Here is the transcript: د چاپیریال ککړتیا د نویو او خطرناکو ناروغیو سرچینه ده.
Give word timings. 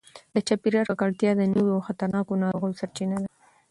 د 0.33 0.35
چاپیریال 0.47 0.85
ککړتیا 0.89 1.31
د 1.35 1.41
نویو 1.53 1.75
او 1.77 1.85
خطرناکو 1.87 2.33
ناروغیو 2.43 2.79
سرچینه 2.81 3.17
ده. 3.23 3.29